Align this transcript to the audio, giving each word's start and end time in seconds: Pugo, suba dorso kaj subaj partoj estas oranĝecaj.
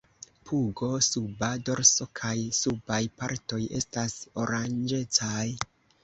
Pugo, 0.49 0.87
suba 1.07 1.49
dorso 1.67 2.07
kaj 2.19 2.31
subaj 2.59 2.99
partoj 3.19 3.59
estas 3.81 4.15
oranĝecaj. 4.45 5.45